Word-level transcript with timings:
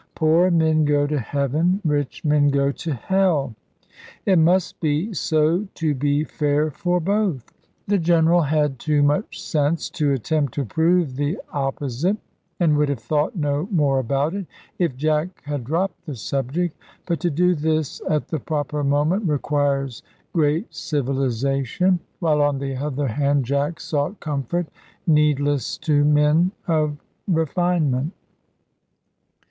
Poor 0.15 0.49
men 0.49 0.83
go 0.83 1.05
to 1.05 1.19
heaven, 1.19 1.79
rich 1.85 2.25
men 2.25 2.47
go 2.47 2.71
to 2.71 2.91
hell. 2.91 3.53
It 4.25 4.39
must 4.39 4.79
be 4.79 5.13
so 5.13 5.67
to 5.75 5.93
be 5.93 6.23
fair 6.23 6.71
for 6.71 6.99
both." 6.99 7.53
The 7.87 7.99
General 7.99 8.41
had 8.41 8.79
too 8.79 9.03
much 9.03 9.39
sense 9.39 9.91
to 9.91 10.11
attempt 10.11 10.55
to 10.55 10.65
prove 10.65 11.17
the 11.17 11.37
opposite, 11.53 12.17
and 12.59 12.75
would 12.77 12.89
have 12.89 12.97
thought 12.97 13.35
no 13.35 13.67
more 13.69 13.99
about 13.99 14.33
it, 14.33 14.47
if 14.79 14.95
Jack 14.97 15.43
had 15.45 15.65
dropped 15.65 16.07
the 16.07 16.15
subject. 16.15 16.75
But 17.05 17.19
to 17.19 17.29
do 17.29 17.53
this 17.53 18.01
at 18.09 18.29
the 18.29 18.39
proper 18.39 18.83
moment 18.83 19.29
requires 19.29 20.01
great 20.33 20.73
civilisation; 20.73 21.99
while 22.19 22.41
on 22.41 22.57
the 22.57 22.75
other 22.75 23.05
hand 23.07 23.45
Jack 23.45 23.79
sought 23.79 24.19
comfort, 24.19 24.65
needless 25.05 25.77
to 25.77 26.03
men 26.03 26.53
of 26.67 26.97
refinement. 27.27 28.13